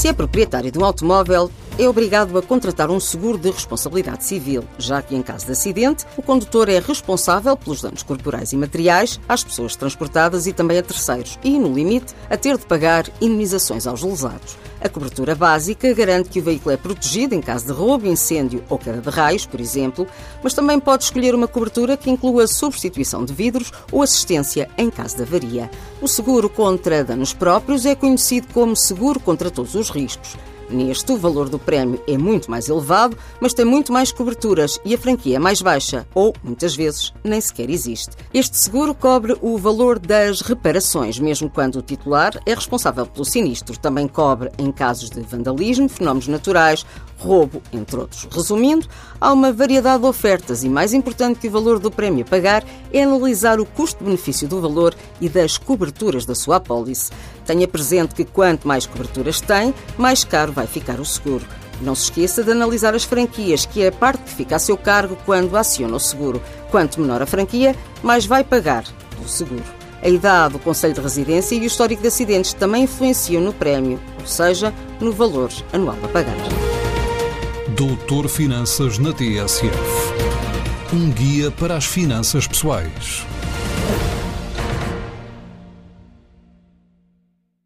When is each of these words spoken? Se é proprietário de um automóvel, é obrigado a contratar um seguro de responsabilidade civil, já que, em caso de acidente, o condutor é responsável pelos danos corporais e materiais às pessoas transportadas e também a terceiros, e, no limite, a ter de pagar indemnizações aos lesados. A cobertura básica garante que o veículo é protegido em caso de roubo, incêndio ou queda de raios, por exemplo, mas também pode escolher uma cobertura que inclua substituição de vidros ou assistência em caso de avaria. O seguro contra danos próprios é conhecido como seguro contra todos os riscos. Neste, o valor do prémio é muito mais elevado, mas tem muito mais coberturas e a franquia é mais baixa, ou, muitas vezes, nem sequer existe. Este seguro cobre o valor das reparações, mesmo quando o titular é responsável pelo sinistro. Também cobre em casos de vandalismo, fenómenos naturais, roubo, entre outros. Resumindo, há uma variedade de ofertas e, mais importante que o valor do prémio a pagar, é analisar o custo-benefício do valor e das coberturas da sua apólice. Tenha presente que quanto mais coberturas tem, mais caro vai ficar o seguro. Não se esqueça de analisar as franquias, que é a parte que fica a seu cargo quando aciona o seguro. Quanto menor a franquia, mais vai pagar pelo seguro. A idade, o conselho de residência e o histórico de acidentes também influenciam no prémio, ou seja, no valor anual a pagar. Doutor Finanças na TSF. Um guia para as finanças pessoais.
Se 0.00 0.08
é 0.08 0.14
proprietário 0.14 0.72
de 0.72 0.78
um 0.78 0.84
automóvel, 0.86 1.50
é 1.78 1.86
obrigado 1.86 2.38
a 2.38 2.40
contratar 2.40 2.90
um 2.90 2.98
seguro 2.98 3.36
de 3.36 3.50
responsabilidade 3.50 4.24
civil, 4.24 4.64
já 4.78 5.02
que, 5.02 5.14
em 5.14 5.20
caso 5.20 5.44
de 5.44 5.52
acidente, 5.52 6.06
o 6.16 6.22
condutor 6.22 6.70
é 6.70 6.78
responsável 6.78 7.54
pelos 7.54 7.82
danos 7.82 8.02
corporais 8.02 8.50
e 8.54 8.56
materiais 8.56 9.20
às 9.28 9.44
pessoas 9.44 9.76
transportadas 9.76 10.46
e 10.46 10.54
também 10.54 10.78
a 10.78 10.82
terceiros, 10.82 11.38
e, 11.44 11.58
no 11.58 11.74
limite, 11.74 12.14
a 12.30 12.36
ter 12.38 12.56
de 12.56 12.64
pagar 12.64 13.10
indemnizações 13.20 13.86
aos 13.86 14.02
lesados. 14.02 14.56
A 14.80 14.88
cobertura 14.88 15.34
básica 15.34 15.92
garante 15.92 16.30
que 16.30 16.40
o 16.40 16.42
veículo 16.42 16.72
é 16.72 16.76
protegido 16.76 17.34
em 17.34 17.40
caso 17.42 17.66
de 17.66 17.72
roubo, 17.72 18.06
incêndio 18.06 18.64
ou 18.68 18.78
queda 18.78 18.98
de 19.00 19.10
raios, 19.10 19.44
por 19.44 19.60
exemplo, 19.60 20.06
mas 20.42 20.54
também 20.54 20.80
pode 20.80 21.04
escolher 21.04 21.34
uma 21.34 21.46
cobertura 21.46 21.98
que 21.98 22.10
inclua 22.10 22.46
substituição 22.46 23.24
de 23.24 23.34
vidros 23.34 23.70
ou 23.92 24.02
assistência 24.02 24.70
em 24.78 24.90
caso 24.90 25.16
de 25.16 25.22
avaria. 25.22 25.70
O 26.00 26.08
seguro 26.08 26.48
contra 26.48 27.04
danos 27.04 27.34
próprios 27.34 27.84
é 27.84 27.94
conhecido 27.94 28.48
como 28.54 28.74
seguro 28.74 29.20
contra 29.20 29.50
todos 29.50 29.74
os 29.74 29.90
riscos. 29.90 30.36
Neste, 30.70 31.12
o 31.12 31.16
valor 31.16 31.48
do 31.48 31.58
prémio 31.58 32.00
é 32.06 32.16
muito 32.16 32.50
mais 32.50 32.68
elevado, 32.68 33.16
mas 33.40 33.52
tem 33.52 33.64
muito 33.64 33.92
mais 33.92 34.12
coberturas 34.12 34.78
e 34.84 34.94
a 34.94 34.98
franquia 34.98 35.36
é 35.36 35.38
mais 35.38 35.60
baixa, 35.60 36.06
ou, 36.14 36.32
muitas 36.42 36.76
vezes, 36.76 37.12
nem 37.24 37.40
sequer 37.40 37.68
existe. 37.68 38.16
Este 38.32 38.56
seguro 38.56 38.94
cobre 38.94 39.36
o 39.40 39.58
valor 39.58 39.98
das 39.98 40.40
reparações, 40.40 41.18
mesmo 41.18 41.50
quando 41.50 41.76
o 41.76 41.82
titular 41.82 42.40
é 42.46 42.54
responsável 42.54 43.04
pelo 43.06 43.24
sinistro. 43.24 43.78
Também 43.78 44.06
cobre 44.06 44.50
em 44.58 44.70
casos 44.70 45.10
de 45.10 45.20
vandalismo, 45.20 45.88
fenómenos 45.88 46.28
naturais, 46.28 46.86
roubo, 47.20 47.62
entre 47.72 47.96
outros. 47.96 48.26
Resumindo, 48.32 48.88
há 49.20 49.32
uma 49.32 49.52
variedade 49.52 50.02
de 50.02 50.08
ofertas 50.08 50.64
e, 50.64 50.68
mais 50.68 50.92
importante 50.94 51.38
que 51.38 51.48
o 51.48 51.50
valor 51.50 51.78
do 51.78 51.90
prémio 51.90 52.24
a 52.24 52.28
pagar, 52.28 52.64
é 52.92 53.02
analisar 53.02 53.60
o 53.60 53.66
custo-benefício 53.66 54.48
do 54.48 54.60
valor 54.60 54.94
e 55.20 55.28
das 55.28 55.58
coberturas 55.58 56.24
da 56.24 56.34
sua 56.34 56.56
apólice. 56.56 57.12
Tenha 57.44 57.68
presente 57.68 58.14
que 58.14 58.24
quanto 58.24 58.66
mais 58.66 58.86
coberturas 58.86 59.40
tem, 59.40 59.74
mais 59.98 60.24
caro 60.24 60.52
vai 60.52 60.66
ficar 60.66 60.98
o 60.98 61.04
seguro. 61.04 61.44
Não 61.80 61.94
se 61.94 62.04
esqueça 62.04 62.42
de 62.42 62.50
analisar 62.50 62.94
as 62.94 63.04
franquias, 63.04 63.64
que 63.64 63.82
é 63.82 63.88
a 63.88 63.92
parte 63.92 64.22
que 64.24 64.34
fica 64.34 64.56
a 64.56 64.58
seu 64.58 64.76
cargo 64.76 65.16
quando 65.24 65.56
aciona 65.56 65.96
o 65.96 66.00
seguro. 66.00 66.42
Quanto 66.70 67.00
menor 67.00 67.22
a 67.22 67.26
franquia, 67.26 67.74
mais 68.02 68.26
vai 68.26 68.44
pagar 68.44 68.84
pelo 69.10 69.28
seguro. 69.28 69.64
A 70.02 70.08
idade, 70.08 70.56
o 70.56 70.58
conselho 70.58 70.94
de 70.94 71.00
residência 71.00 71.54
e 71.54 71.60
o 71.60 71.64
histórico 71.64 72.00
de 72.00 72.08
acidentes 72.08 72.54
também 72.54 72.84
influenciam 72.84 73.42
no 73.42 73.52
prémio, 73.52 74.00
ou 74.18 74.26
seja, 74.26 74.72
no 74.98 75.12
valor 75.12 75.50
anual 75.72 75.96
a 76.02 76.08
pagar. 76.08 76.69
Doutor 77.80 78.28
Finanças 78.28 78.98
na 78.98 79.10
TSF. 79.10 79.72
Um 80.92 81.10
guia 81.10 81.50
para 81.50 81.78
as 81.78 81.86
finanças 81.86 82.46
pessoais. 82.46 83.24